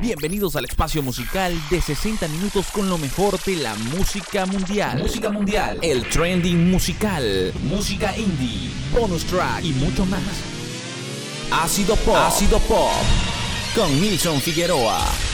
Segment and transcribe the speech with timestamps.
[0.00, 4.96] Bienvenidos al espacio musical de 60 minutos con lo mejor de la música mundial.
[4.98, 5.76] Música mundial.
[5.82, 7.52] El trending musical.
[7.64, 8.70] Música indie.
[8.92, 10.22] Bonus track y mucho más.
[11.50, 12.14] Ácido Pop.
[12.16, 12.92] Ácido Pop.
[13.74, 15.27] Con Nilson Figueroa.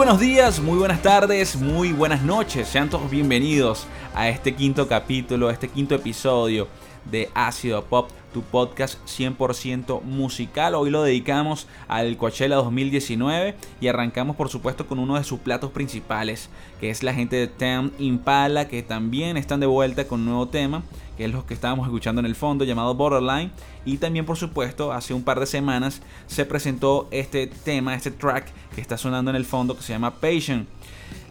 [0.00, 2.66] Buenos días, muy buenas tardes, muy buenas noches.
[2.68, 6.68] Sean todos bienvenidos a este quinto capítulo, a este quinto episodio
[7.04, 10.74] de Ácido Pop, tu podcast 100% musical.
[10.74, 15.70] Hoy lo dedicamos al Coachella 2019 y arrancamos por supuesto con uno de sus platos
[15.70, 16.48] principales,
[16.80, 20.48] que es la gente de Tem Impala, que también están de vuelta con un nuevo
[20.48, 20.82] tema,
[21.16, 23.50] que es lo que estábamos escuchando en el fondo, llamado Borderline.
[23.84, 28.52] Y también por supuesto, hace un par de semanas se presentó este tema, este track
[28.74, 30.68] que está sonando en el fondo, que se llama Patient.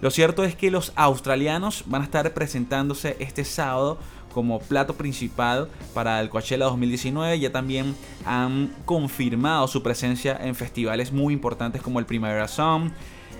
[0.02, 3.98] Lo cierto es que los australianos van a estar presentándose este sábado
[4.34, 7.40] como plato principal para el Coachella 2019.
[7.40, 7.96] Ya también
[8.26, 12.92] han confirmado su presencia en festivales muy importantes como el Primavera Sound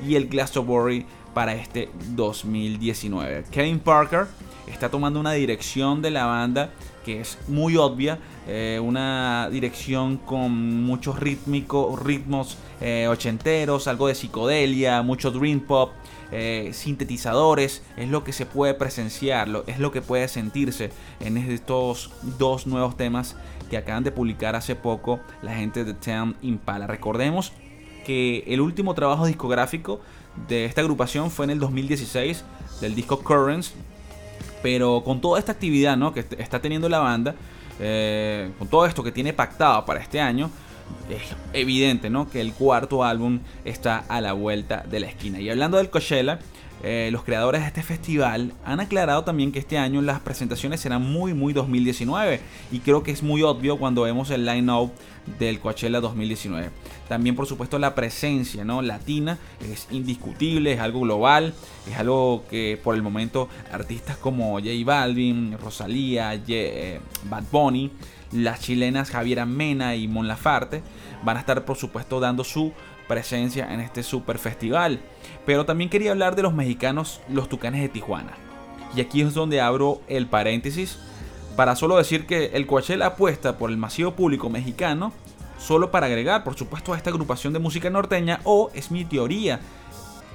[0.08, 3.46] y el Glastonbury para este 2019.
[3.52, 4.28] Kevin Parker
[4.68, 6.72] está tomando una dirección de la banda
[7.10, 14.14] que es muy obvia, eh, una dirección con muchos rítmicos, ritmos eh, ochenteros, algo de
[14.14, 15.92] psicodelia, mucho dream pop,
[16.32, 22.12] eh, sintetizadores, es lo que se puede presenciar, es lo que puede sentirse en estos
[22.38, 23.36] dos nuevos temas
[23.72, 26.86] que acaban de publicar hace poco la gente de Town Impala.
[26.86, 27.54] Recordemos
[28.06, 30.00] que el último trabajo discográfico
[30.48, 32.44] de esta agrupación fue en el 2016
[32.82, 33.74] del disco Currents,
[34.62, 37.36] pero con toda esta actividad que está teniendo la banda,
[37.80, 40.50] eh, con todo esto que tiene pactado para este año,
[41.10, 41.22] es
[41.54, 42.30] evidente, ¿no?
[42.30, 45.40] Que el cuarto álbum está a la vuelta de la esquina.
[45.40, 46.40] Y hablando del Coachella,
[46.82, 51.04] eh, los creadores de este festival han aclarado también que este año las presentaciones serán
[51.04, 52.40] muy, muy 2019.
[52.72, 54.92] Y creo que es muy obvio cuando vemos el line-up
[55.38, 56.72] del Coachella 2019.
[57.08, 58.82] También, por supuesto, la presencia ¿no?
[58.82, 61.54] latina es indiscutible, es algo global,
[61.90, 67.92] es algo que por el momento artistas como J Balvin, Rosalía, eh, Bad Bunny,
[68.32, 70.84] las chilenas Javiera Mena y Mon Lafarte
[71.24, 72.74] van a estar por supuesto dando su
[73.08, 75.00] presencia en este super festival.
[75.46, 78.34] Pero también quería hablar de los mexicanos, los Tucanes de Tijuana.
[78.96, 81.00] Y aquí es donde abro el paréntesis
[81.60, 85.12] para solo decir que el Coachella apuesta por el masivo público mexicano
[85.58, 89.60] solo para agregar, por supuesto, a esta agrupación de música norteña o es mi teoría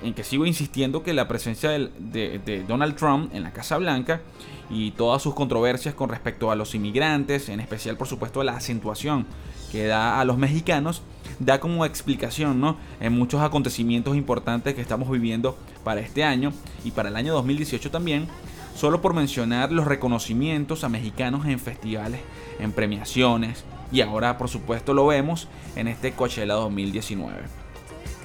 [0.03, 4.21] en que sigo insistiendo que la presencia de, Donald Trump en la Casa Blanca
[4.69, 9.25] y todas sus controversias con respecto a los inmigrantes, en especial por supuesto la acentuación
[9.73, 11.01] que da a los mexicanos,
[11.39, 12.77] da como explicación ¿no?
[13.01, 16.53] en muchos acontecimientos importantes que estamos viviendo para este año
[16.85, 18.29] y para el año 2018 también,
[18.75, 22.21] solo por mencionar los reconocimientos a mexicanos en festivales,
[22.59, 27.65] en premiaciones y ahora por supuesto lo vemos en este Coachella 2019.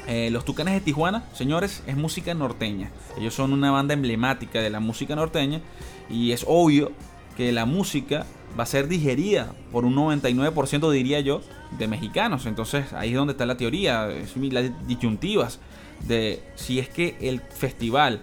[0.07, 2.89] Eh, los Tucanes de Tijuana, señores, es música norteña.
[3.19, 5.61] Ellos son una banda emblemática de la música norteña
[6.09, 6.91] y es obvio
[7.37, 8.25] que la música
[8.59, 11.41] va a ser digerida por un 99% diría yo
[11.77, 12.47] de mexicanos.
[12.47, 15.59] Entonces ahí es donde está la teoría, las disyuntivas
[16.07, 18.21] de si es que el festival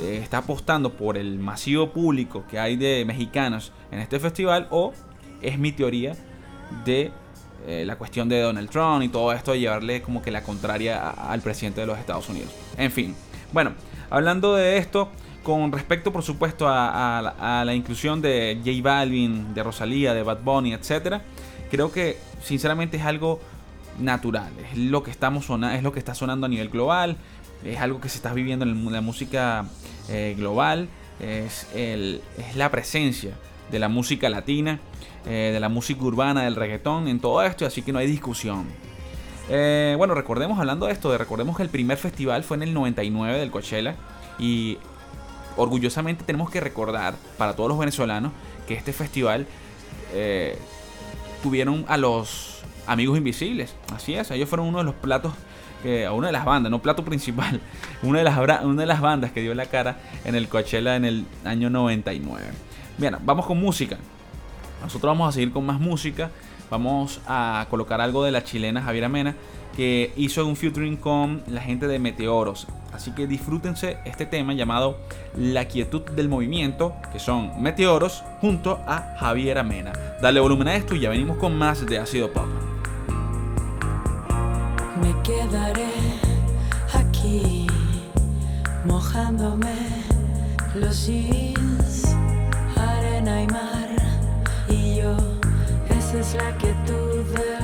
[0.00, 4.92] eh, está apostando por el masivo público que hay de mexicanos en este festival o
[5.42, 6.16] es mi teoría
[6.84, 7.12] de
[7.66, 11.10] eh, la cuestión de Donald Trump y todo esto de llevarle como que la contraria
[11.10, 12.50] al presidente de los Estados Unidos.
[12.76, 13.14] En fin,
[13.52, 13.72] bueno,
[14.10, 15.10] hablando de esto,
[15.42, 20.72] con respecto por supuesto a, la inclusión de J Balvin, de Rosalía, de Bad Bunny,
[20.72, 21.20] etc.,
[21.70, 23.40] creo que sinceramente es algo
[23.98, 27.16] natural, es lo que estamos es lo que está sonando a nivel global,
[27.64, 29.66] es algo que se está viviendo en la música
[30.08, 30.88] eh, global,
[31.20, 33.34] es, el, es la presencia
[33.70, 34.80] de la música latina
[35.26, 38.66] eh, de la música urbana, del reggaetón, en todo esto, así que no hay discusión.
[39.48, 43.38] Eh, bueno, recordemos, hablando de esto, recordemos que el primer festival fue en el 99
[43.38, 43.96] del Coachella
[44.38, 44.78] y
[45.56, 48.32] orgullosamente tenemos que recordar para todos los venezolanos
[48.66, 49.46] que este festival
[51.42, 53.74] tuvieron a los amigos invisibles.
[53.94, 55.32] Así es, ellos fueron uno de los platos,
[55.82, 57.60] que, una de las bandas, no plato principal,
[58.02, 61.04] una de, las, una de las bandas que dio la cara en el Coachella en
[61.04, 62.44] el año 99.
[62.98, 63.98] Bien, vamos con música.
[64.82, 66.30] Nosotros vamos a seguir con más música.
[66.70, 69.34] Vamos a colocar algo de la chilena Javiera Mena
[69.76, 72.66] que hizo un featuring con la gente de Meteoros.
[72.92, 74.98] Así que disfrútense este tema llamado
[75.36, 79.92] La quietud del movimiento, que son Meteoros junto a Javiera Mena.
[80.20, 82.71] Dale volumen a esto y ya venimos con más de Ácido Pop.
[85.22, 85.92] Quedaré
[86.92, 87.66] aquí
[88.84, 89.74] mojándome
[90.74, 92.16] los jeans,
[92.76, 93.82] arena y mar
[96.22, 97.61] es la quietud del movimiento.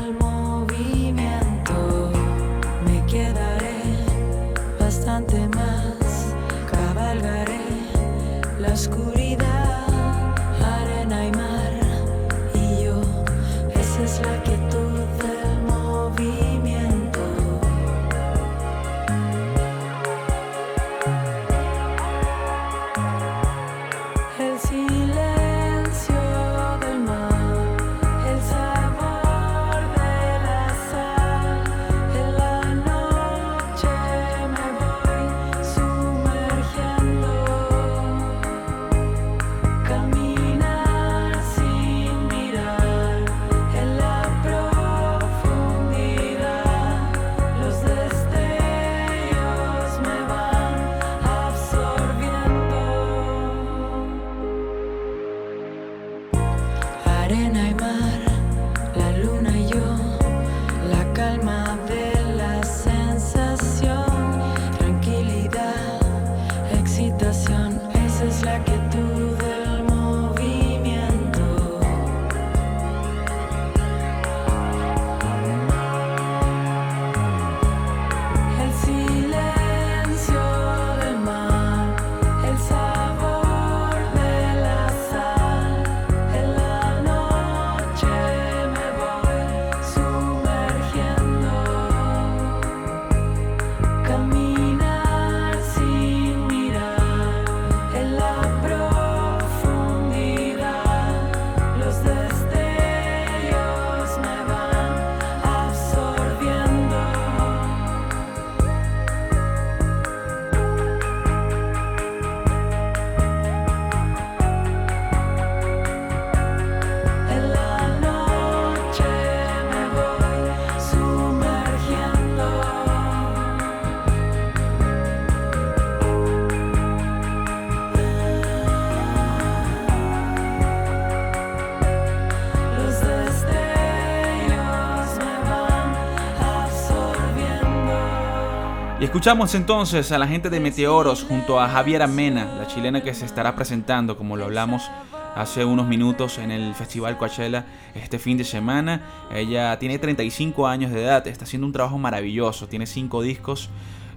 [139.19, 143.25] Escuchamos entonces a la gente de Meteoros junto a Javiera Mena, la chilena que se
[143.27, 144.93] estará presentando, como lo hablamos
[145.35, 149.03] hace unos minutos en el Festival Coachella este fin de semana.
[149.35, 153.71] Ella tiene 35 años de edad, está haciendo un trabajo maravilloso, tiene 5 discos,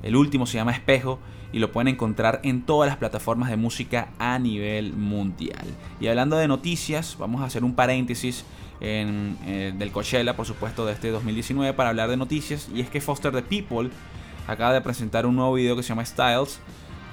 [0.03, 1.17] el último se llama Espejo
[1.51, 5.65] y lo pueden encontrar en todas las plataformas de música a nivel mundial.
[5.99, 8.45] Y hablando de noticias, vamos a hacer un paréntesis
[8.81, 12.69] eh, del Coachella, por supuesto, de este 2019 para hablar de noticias.
[12.71, 13.89] Y es que Foster the People
[14.47, 16.59] acaba de presentar un nuevo video que se llama Styles.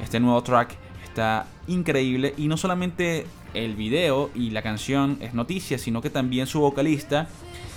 [0.03, 5.79] Este nuevo track está increíble y no solamente el video y la canción es noticia,
[5.79, 7.29] sino que también su vocalista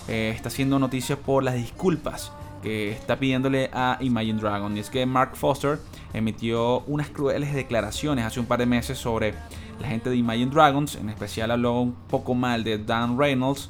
[0.07, 2.31] eh, está haciendo noticia por las disculpas
[2.61, 4.75] que está pidiéndole a Imagine Dragon.
[4.77, 5.79] Y es que Mark Foster
[6.13, 9.33] emitió unas crueles declaraciones hace un par de meses sobre
[9.79, 10.95] la gente de Imagine Dragons.
[10.95, 13.69] En especial habló un poco mal de Dan Reynolds.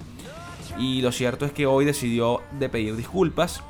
[0.78, 3.64] Y lo cierto es que hoy decidió de pedir disculpas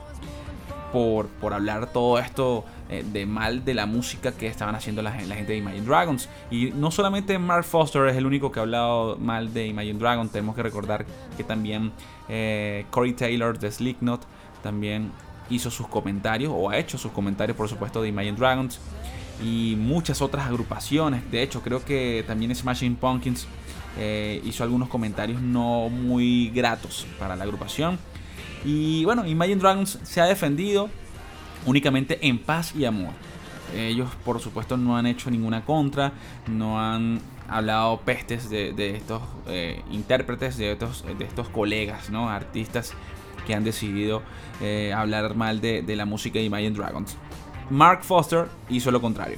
[0.91, 5.11] por, por hablar todo esto eh, de mal de la música que estaban haciendo la,
[5.11, 6.27] gente de Imagine Dragons.
[6.49, 10.31] Y no solamente Mark Foster es el único que ha hablado mal de Imagine Dragons,
[10.31, 11.05] tenemos que recordar
[11.37, 11.93] que también
[12.27, 14.21] eh, Corey Taylor de Slipknot
[14.61, 15.11] también
[15.49, 18.79] hizo sus comentarios, o ha hecho sus comentarios por supuesto de Imagine Dragons.
[19.43, 21.31] Y muchas otras agrupaciones.
[21.31, 23.47] De hecho, creo que también Smashing Pumpkins
[23.97, 27.97] eh, hizo algunos comentarios no muy gratos para la agrupación.
[28.63, 30.89] Y bueno, Imagine Dragons se ha defendido
[31.65, 33.11] únicamente en paz y amor.
[33.75, 36.11] Ellos, por supuesto, no han hecho ninguna contra,
[36.47, 42.29] no han hablado pestes de, estos eh, intérpretes, de estos, de estos colegas, ¿no?
[42.29, 42.93] artistas
[43.45, 44.21] que han decidido
[44.61, 47.17] eh, hablar mal de, de la música de Imagine Dragons.
[47.69, 49.37] Mark Foster hizo lo contrario.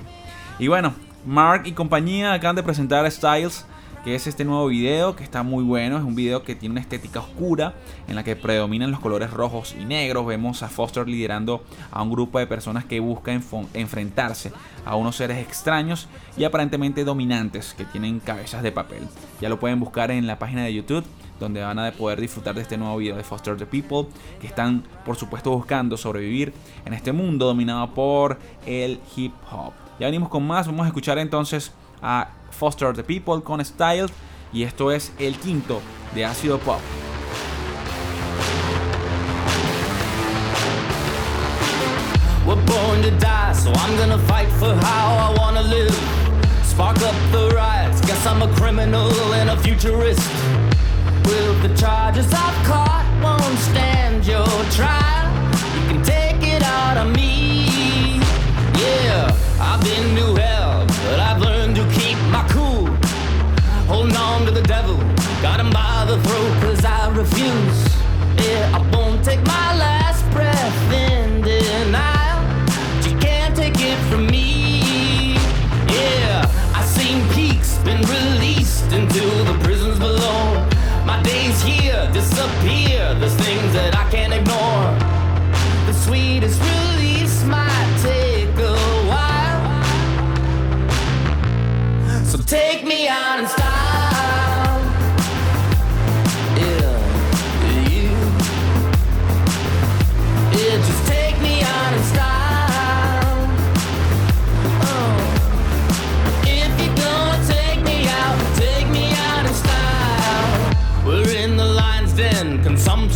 [0.60, 0.94] Y bueno,
[1.26, 3.66] Mark y compañía acaban de presentar Styles
[4.04, 5.98] que es este nuevo video que está muy bueno.
[5.98, 7.74] Es un video que tiene una estética oscura
[8.08, 10.26] en la que predominan los colores rojos y negros.
[10.26, 13.32] Vemos a Foster liderando a un grupo de personas que busca
[13.74, 14.52] enfrentarse
[14.86, 16.08] a unos seres extraños
[16.38, 19.04] y aparentemente dominantes que tienen cabezas de papel.
[19.40, 21.06] Ya lo pueden buscar en la página de YouTube
[21.40, 24.08] donde van a poder disfrutar de este nuevo video de Foster the People,
[24.40, 26.54] que están por supuesto buscando sobrevivir
[26.86, 29.74] en este mundo dominado por el hip hop.
[30.00, 34.08] Ya venimos con más, vamos a escuchar entonces a Foster the People con Style
[34.52, 35.82] y esto es el quinto
[36.14, 36.82] de Ácido Pop.
[42.46, 45.96] We're born to die, so I'm gonna fight for how I wanna live.
[46.66, 50.30] Spark up the riots, guess I'm a criminal and a futurist.
[51.26, 53.13] Will the charges I've caught
[67.24, 67.83] Vinhos.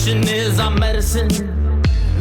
[0.09, 1.29] Is our medicine.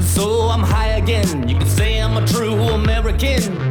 [0.01, 1.49] So I'm high again.
[1.49, 3.66] You can say I'm a true American.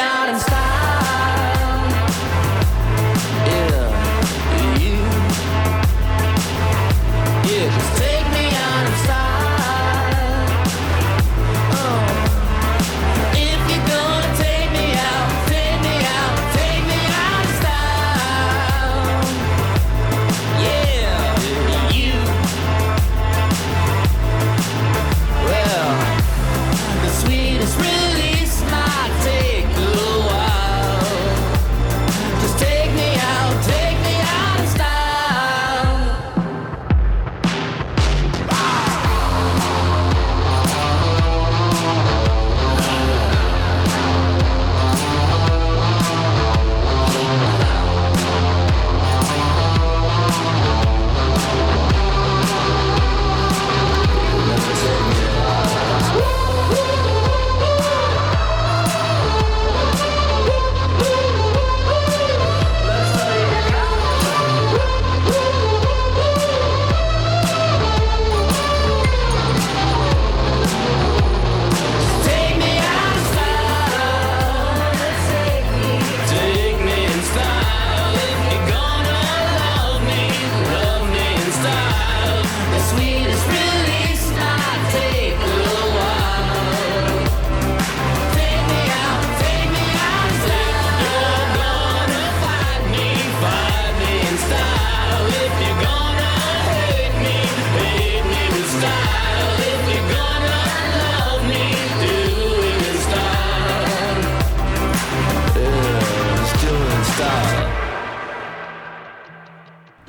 [0.00, 0.59] out and stop.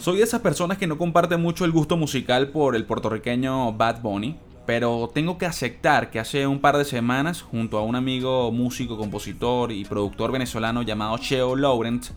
[0.02, 4.02] Soy de esas personas que no comparten mucho el gusto musical por el puertorriqueño Bad
[4.02, 4.36] Bunny,
[4.66, 8.98] pero tengo que aceptar que hace un par de semanas, junto a un amigo músico,
[8.98, 12.08] compositor y productor venezolano llamado Cheo Laurent,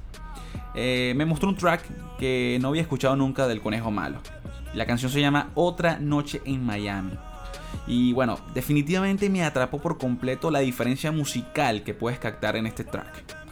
[0.74, 1.82] eh, me mostró un track
[2.18, 4.16] que no había escuchado nunca del Conejo Malo.
[4.72, 7.12] La canción se llama Otra Noche en Miami.
[7.86, 12.84] Y bueno, definitivamente me atrapó por completo la diferencia musical que puedes captar en este
[12.84, 13.43] track.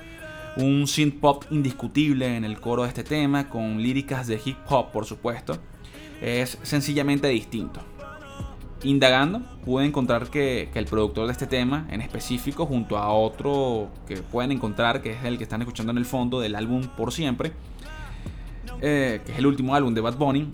[0.57, 4.91] Un synth pop indiscutible en el coro de este tema, con líricas de hip hop
[4.93, 5.57] por supuesto,
[6.21, 7.81] es sencillamente distinto.
[8.85, 14.17] Indagando, pude encontrar que, el productor de este tema, en específico, junto a otro que
[14.17, 17.53] pueden encontrar, que es el que están escuchando en el fondo del álbum Por Siempre,
[18.81, 20.49] eh, que es el último álbum de Bad Bunny,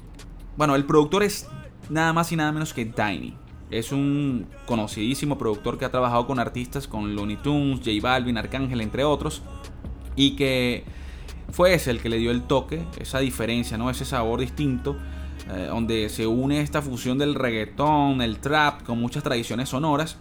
[0.57, 1.49] bueno, el productor es
[1.89, 3.35] nada más y nada menos que Tiny.
[3.71, 8.81] Es un conocidísimo productor que ha trabajado con artistas con Looney Tunes, J Balvin, Arcángel,
[8.81, 9.43] entre otros,
[10.19, 10.83] y que
[11.53, 13.89] fue ese el que le dio el toque, esa diferencia, ¿no?
[13.89, 14.97] ese sabor distinto
[15.49, 20.19] eh, donde se une esta fusión del reggaetón, el trap, con muchas tradiciones sonoras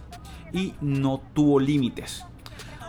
[0.52, 2.24] y no tuvo límites.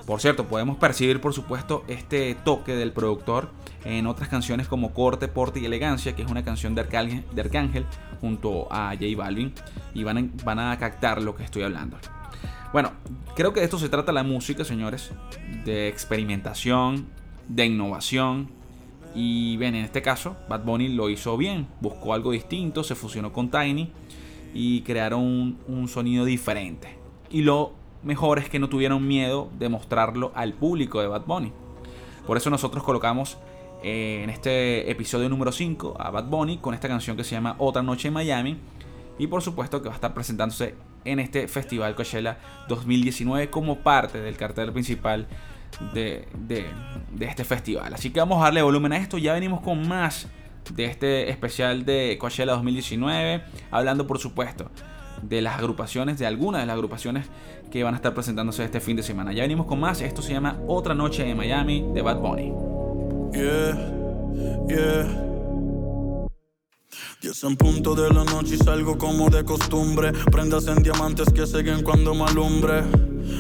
[0.06, 3.50] Por cierto, podemos percibir por supuesto este toque del productor
[3.86, 7.86] en otras canciones como Corte, Porte y Elegancia, que es una canción de Arcángel, de
[8.22, 9.54] junto a J Balvin,
[9.96, 11.98] y van a, van a captar lo que estoy hablando.
[12.72, 12.92] Bueno,
[13.36, 15.12] creo que de esto se trata la música, señores,
[15.66, 17.08] de experimentación,
[17.48, 18.60] de innovación,
[19.16, 23.34] y bien, en este caso, Bad Bunny lo hizo bien, buscó algo distinto, se fusionó
[23.34, 23.92] con Tiny
[24.54, 26.96] y crearon un, sonido diferente.
[27.30, 31.52] Y lo mejor es que no tuvieron miedo de mostrarlo al público de Bad Bunny.
[32.28, 33.38] Por eso nosotros colocamos
[33.84, 37.56] eh, en este episodio número 5 a Bad Bunny con esta canción que se llama
[37.58, 38.58] Otra Noche en Miami.
[39.18, 44.20] Y por supuesto que va a estar presentándose en este Festival Coachella 2019 como parte
[44.22, 45.28] del cartel principal
[45.94, 46.28] de,
[47.20, 47.94] este festival.
[47.94, 49.18] Así que vamos a darle volumen a esto.
[49.18, 50.28] Ya venimos con más
[50.74, 53.44] de este especial de Coachella 2019.
[53.72, 54.70] Hablando, por supuesto,
[55.22, 57.28] de las agrupaciones, de algunas de las agrupaciones
[57.72, 59.32] que van a estar presentándose este fin de semana.
[59.34, 60.02] Ya venimos con más.
[60.02, 62.54] Esto se llama Otra Noche en Miami de Bad Bunny.
[67.22, 70.12] Diez en punto de la noche y salgo como de costumbre.
[70.32, 72.84] Prendas en diamantes que siguen cuando me alumbre.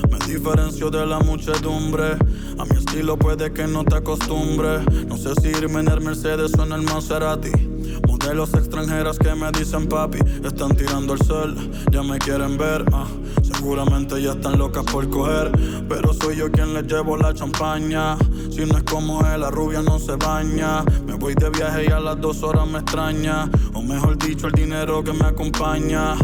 [0.09, 2.17] Me diferencio de la muchedumbre.
[2.57, 4.79] A mi estilo puede que no te acostumbre.
[5.07, 7.68] No sé si irme en el Mercedes o en el Maserati.
[8.09, 11.55] Modelos extranjeras que me dicen papi, están tirando el sol,
[11.91, 12.83] ya me quieren ver.
[12.91, 13.05] Ah,
[13.43, 15.51] seguramente ya están locas por coger,
[15.87, 18.17] pero soy yo quien les llevo la champaña.
[18.49, 20.83] Si no es como él, la rubia no se baña.
[21.05, 23.47] Me voy de viaje y a las dos horas me extraña.
[23.75, 26.15] O mejor dicho, el dinero que me acompaña.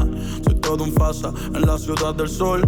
[0.43, 2.62] Soy todo un fasa en la ciudad del sol.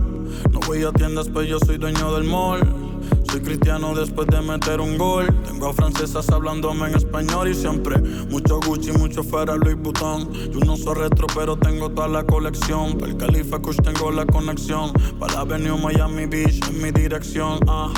[0.51, 2.86] No voy a tiendas, pues yo soy dueño del mall.
[3.31, 5.27] Soy cristiano después de meter un gol.
[5.43, 7.97] Tengo a francesas hablándome en español y siempre
[8.29, 10.31] mucho Gucci, mucho fuera Louis Vuitton.
[10.51, 12.97] Yo no soy retro, pero tengo toda la colección.
[12.97, 14.91] Para el Califa Kush tengo la conexión.
[15.19, 17.59] Para la Avenue Miami Beach en mi dirección.
[17.67, 17.91] Ah.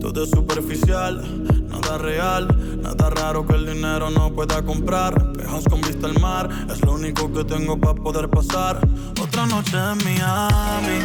[0.00, 1.22] Todo es superficial,
[1.68, 5.32] nada real, nada raro que el dinero no pueda comprar.
[5.32, 8.80] Pejos con vista al mar, es lo único que tengo para poder pasar.
[9.20, 11.04] Otra noche en Miami.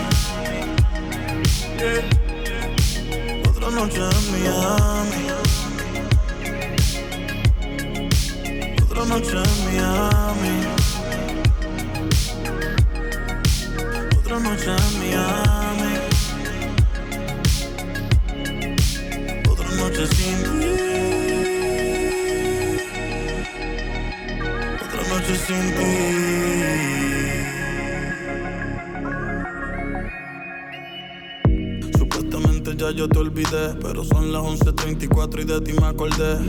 [3.73, 5.23] Noche en Miami.
[8.83, 10.55] Otra noche en Miami.
[14.17, 15.93] Otra noche en Miami.
[19.49, 20.71] Otra noche sin ti.
[24.83, 26.52] Otra noche sin ti.
[32.77, 36.39] Ya yo te olvidé, pero son las 11.34 y de ti me acordé.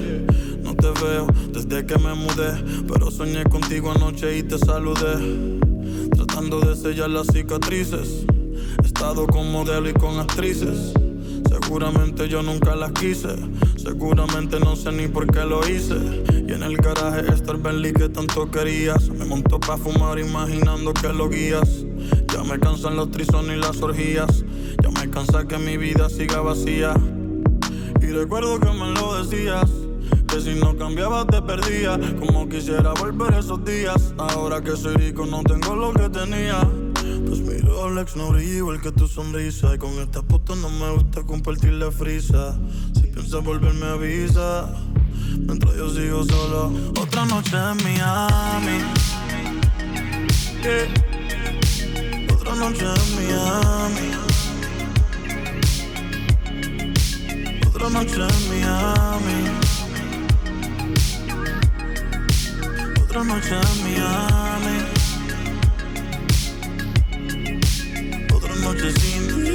[0.62, 5.58] No te veo desde que me mudé, pero soñé contigo anoche y te saludé.
[6.14, 8.24] Tratando de sellar las cicatrices,
[8.82, 10.94] he estado con modelo y con actrices.
[11.48, 13.36] Seguramente yo nunca las quise,
[13.76, 15.96] seguramente no sé ni por qué lo hice.
[16.46, 19.08] Y en el garaje está el Bentley que tanto querías.
[19.10, 21.84] Me monto pa' fumar imaginando que lo guías.
[22.32, 24.44] Ya me cansan los trisones y las orgías.
[25.04, 26.94] Me cansa que mi vida siga vacía.
[28.00, 29.70] Y recuerdo que me lo decías.
[30.26, 32.00] Que si no cambiabas te perdía.
[32.18, 34.14] Como quisiera volver esos días.
[34.16, 36.58] Ahora que soy rico no tengo lo que tenía.
[37.26, 39.74] Pues mi Rolex no brilla igual que tu sonrisa.
[39.74, 42.58] Y con esta puta no me gusta compartir la frisa.
[42.94, 44.74] Si piensas volverme avisa.
[45.36, 46.72] Mientras yo sigo solo.
[46.98, 48.78] Otra noche en Miami.
[52.32, 54.33] Otra noche en Miami.
[57.84, 59.38] Otra noche en Miami.
[63.02, 64.76] Otra noche en Miami.
[68.32, 69.52] Otra noche sin ti.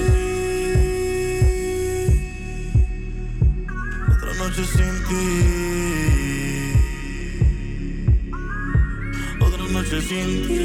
[4.11, 5.25] Otra noche sin ti.
[9.39, 10.59] Otra noche sin ti.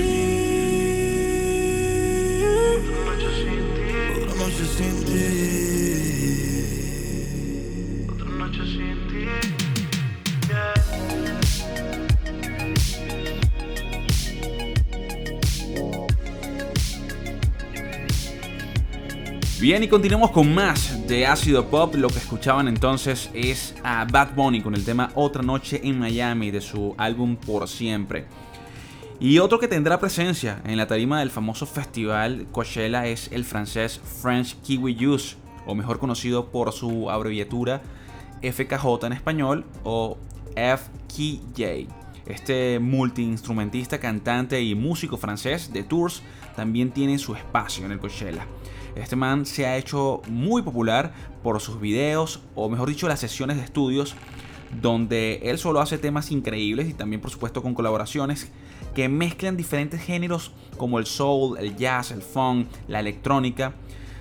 [4.21, 5.54] Otra noche sin ti.
[19.65, 21.95] Bien, y continuamos con más de ácido pop.
[21.95, 26.51] Lo que escuchaban entonces es a Bad Bunny con el tema Otra Noche en Miami
[26.51, 28.27] de su álbum Por Siempre.
[29.19, 34.03] Y otro que tendrá presencia en la tarima del famoso festival Coachella es el francés
[34.21, 37.81] French Kiwi Juice, o mejor conocido por su abreviatura
[38.43, 40.19] FKJ en español o
[40.57, 41.89] FKJ.
[42.27, 46.23] Este multiinstrumentista, cantante y músico francés de tours
[46.55, 48.47] también tiene su espacio en el Coachella.
[48.97, 53.57] Este man se ha hecho muy popular por sus videos, o mejor dicho, las sesiones
[53.57, 54.15] de estudios,
[54.81, 58.51] donde él solo hace temas increíbles y también por supuesto con colaboraciones
[58.95, 63.75] que mezclan diferentes géneros como el soul, el jazz, el funk, la electrónica.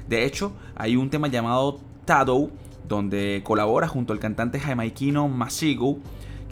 [0.07, 2.51] De hecho, hay un tema llamado Tado,
[2.88, 5.99] donde colabora junto al cantante jamaiquino Masigo,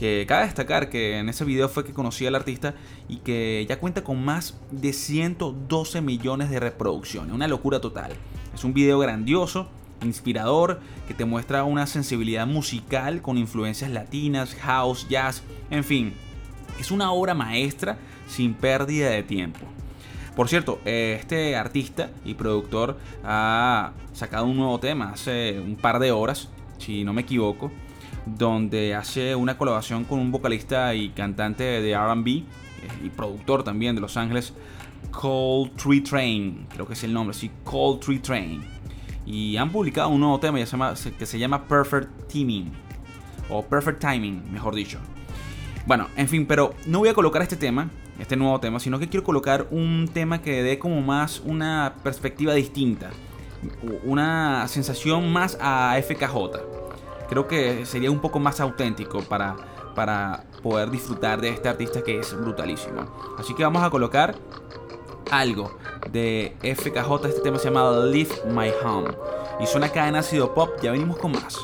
[0.01, 2.73] que cabe destacar que en ese video fue que conocí al artista
[3.07, 8.13] y que ya cuenta con más de 112 millones de reproducciones, una locura total.
[8.51, 9.69] Es un video grandioso,
[10.01, 16.13] inspirador, que te muestra una sensibilidad musical con influencias latinas, house, jazz, en fin,
[16.79, 19.59] es una obra maestra sin pérdida de tiempo.
[20.35, 26.11] Por cierto, este artista y productor ha sacado un nuevo tema hace un par de
[26.11, 27.71] horas, si no me equivoco,
[28.25, 32.43] donde hace una colaboración con un vocalista y cantante de RB eh,
[33.03, 34.53] y productor también de Los Ángeles,
[35.12, 38.63] Cold Tree Train, creo que es el nombre, sí, Cold Tree Train.
[39.25, 42.71] Y han publicado un nuevo tema que se llama Perfect Timing,
[43.49, 44.99] o Perfect Timing, mejor dicho.
[45.86, 49.10] Bueno, en fin, pero no voy a colocar este tema, este nuevo tema, sino que
[49.10, 53.10] quiero colocar un tema que dé como más una perspectiva distinta,
[54.03, 56.90] una sensación más a FKJ
[57.31, 59.55] creo que sería un poco más auténtico para,
[59.95, 63.07] para poder disfrutar de este artista que es brutalísimo.
[63.39, 64.35] Así que vamos a colocar
[65.31, 65.77] algo
[66.11, 69.11] de FKJ, este tema se llama Leave My Home.
[69.61, 71.57] Y suena acá en ácido pop, ya venimos con más.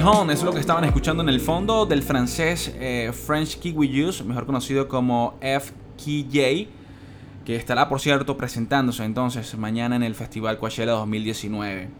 [0.00, 4.46] Es lo que estaban escuchando en el fondo del francés eh, French Kiwi Juice, mejor
[4.46, 6.68] conocido como FKJ,
[7.44, 11.90] que estará, por cierto, presentándose entonces mañana en el Festival Coachella 2019.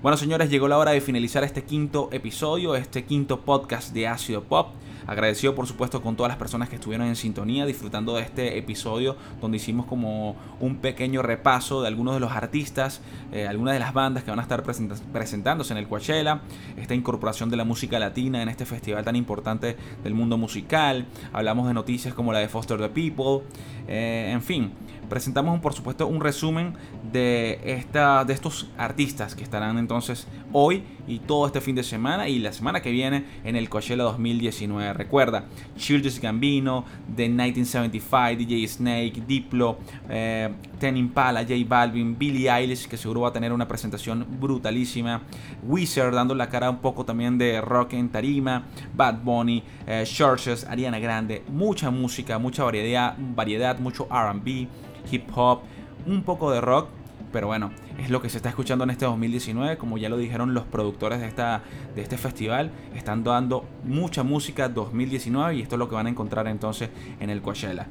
[0.00, 4.44] Bueno, señores, llegó la hora de finalizar este quinto episodio, este quinto podcast de Ácido
[4.44, 4.68] Pop.
[5.08, 9.16] Agradecido por supuesto con todas las personas que estuvieron en sintonía disfrutando de este episodio
[9.40, 13.00] donde hicimos como un pequeño repaso de algunos de los artistas,
[13.32, 16.42] eh, algunas de las bandas que van a estar presentándose en el Coachella,
[16.76, 21.06] esta incorporación de la música latina en este festival tan importante del mundo musical.
[21.32, 23.48] Hablamos de noticias como la de Foster the People,
[23.88, 24.72] eh, en fin
[25.08, 26.74] presentamos por supuesto un resumen
[27.12, 32.28] de, esta, de estos artistas que estarán entonces hoy y todo este fin de semana
[32.28, 34.92] y la semana que viene en el Coachella 2019.
[34.92, 36.84] Recuerda, Childish Gambino,
[37.16, 43.28] The 1975, DJ Snake, Diplo, eh, Ten Impala, J Balvin, Billie Eilish, que seguro va
[43.28, 45.22] a tener una presentación brutalísima,
[45.62, 50.64] Wizard dando la cara un poco también de rock en tarima, Bad Bunny, eh, Churches,
[50.64, 54.68] Ariana Grande, mucha música, mucha variedad, variedad mucho RB
[55.10, 55.60] hip hop,
[56.06, 56.88] un poco de rock,
[57.32, 60.54] pero bueno, es lo que se está escuchando en este 2019, como ya lo dijeron
[60.54, 61.62] los productores de, esta,
[61.94, 66.10] de este festival, están dando mucha música 2019 y esto es lo que van a
[66.10, 67.86] encontrar entonces en el Coachella.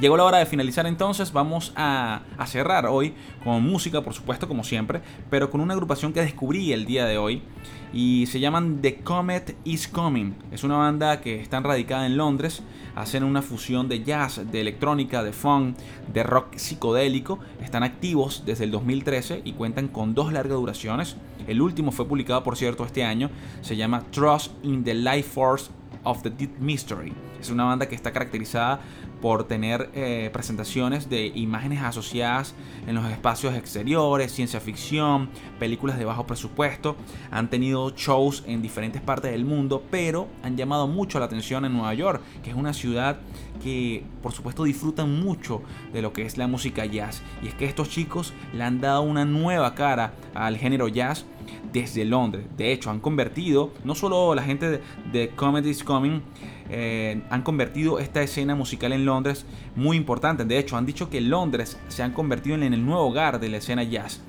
[0.00, 4.62] Llegó la hora de finalizar entonces, vamos a, cerrar hoy con música, por supuesto, como
[4.62, 7.40] siempre, pero con una agrupación que descubrí el día de hoy
[7.94, 10.34] y se llaman The Comet Is Coming.
[10.52, 12.62] Es una banda que está radicada en Londres,
[12.94, 15.78] hacen una fusión de jazz, de electrónica, de funk,
[16.12, 17.38] de rock psicodélico.
[17.62, 21.16] Están activos desde el 2013 y cuentan con dos largas duraciones.
[21.46, 23.30] El último fue publicado, por cierto, este año.
[23.62, 25.70] Se llama Trust in the Life Force
[26.04, 27.14] of the Deep Mystery.
[27.40, 28.80] Es una banda que está caracterizada
[29.26, 32.54] por tener eh, presentaciones de imágenes asociadas
[32.86, 36.94] en los espacios exteriores, ciencia ficción, películas de bajo presupuesto.
[37.32, 41.72] Han tenido shows en diferentes partes del mundo, pero han llamado mucho la atención en
[41.72, 43.18] Nueva York, que es una ciudad
[43.64, 45.60] que por supuesto disfrutan mucho
[45.92, 47.20] de lo que es la música jazz.
[47.42, 51.26] Y es que estos chicos le han dado una nueva cara al género jazz
[51.72, 52.46] desde Londres.
[52.56, 54.80] De hecho, han convertido, no solo la gente de,
[55.12, 56.22] de Comedy's Coming,
[56.68, 60.44] eh, han convertido esta escena musical en Londres muy importante.
[60.44, 63.58] De hecho, han dicho que Londres se han convertido en el nuevo hogar de la
[63.58, 64.20] escena jazz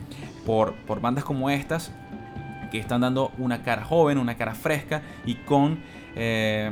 [0.46, 1.92] por, por bandas como estas
[2.72, 5.80] que están dando una cara joven, una cara fresca y con
[6.16, 6.72] eh,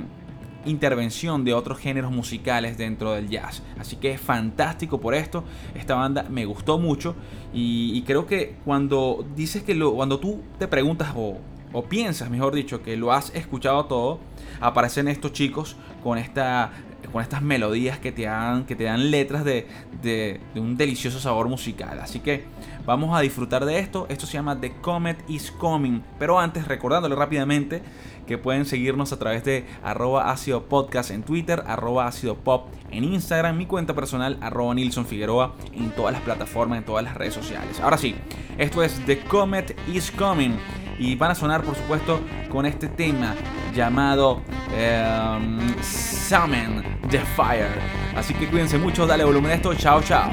[0.66, 3.62] intervención de otros géneros musicales dentro del jazz.
[3.80, 5.44] Así que es fantástico por esto.
[5.76, 7.16] Esta banda me gustó mucho
[7.54, 11.38] y, creo que cuando dices que lo, cuando tú te preguntas o,
[11.74, 14.20] o piensas, mejor dicho, que lo has escuchado todo,
[14.60, 16.72] aparecen estos chicos con esta
[17.12, 19.68] con estas melodías que te dan, que te dan letras de,
[20.02, 22.00] de, un delicioso sabor musical.
[22.00, 22.44] Así que
[22.86, 24.06] vamos a disfrutar de esto.
[24.10, 26.04] Esto se llama The Comet is Coming.
[26.20, 27.82] Pero antes, recordándole rápidamente
[28.26, 32.12] que pueden seguirnos a través de arroba ácido podcast en Twitter, arroba
[32.44, 37.04] pop en Instagram, mi cuenta personal arroba Nilson Figueroa en todas las plataformas, en todas
[37.04, 37.80] las redes sociales.
[37.80, 38.16] Ahora sí,
[38.58, 40.58] esto es The Comet is Coming
[40.98, 42.20] y van a sonar por supuesto
[42.50, 43.36] con este tema
[43.76, 47.68] llamado um, Summon the Fire.
[48.16, 50.32] Así que cuídense mucho, dale volumen a esto, chao chao.